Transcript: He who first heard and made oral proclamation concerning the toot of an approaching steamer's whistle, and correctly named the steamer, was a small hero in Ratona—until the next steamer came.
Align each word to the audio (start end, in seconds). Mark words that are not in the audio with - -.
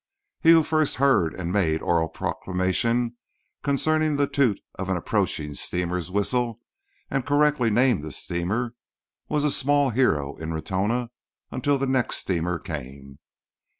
He 0.41 0.49
who 0.49 0.63
first 0.63 0.95
heard 0.95 1.35
and 1.35 1.53
made 1.53 1.83
oral 1.83 2.09
proclamation 2.09 3.17
concerning 3.61 4.15
the 4.15 4.25
toot 4.25 4.59
of 4.73 4.89
an 4.89 4.97
approaching 4.97 5.53
steamer's 5.53 6.09
whistle, 6.09 6.59
and 7.11 7.23
correctly 7.23 7.69
named 7.69 8.01
the 8.01 8.11
steamer, 8.11 8.73
was 9.29 9.43
a 9.43 9.51
small 9.51 9.91
hero 9.91 10.35
in 10.37 10.53
Ratona—until 10.53 11.77
the 11.77 11.85
next 11.85 12.15
steamer 12.15 12.57
came. 12.57 13.19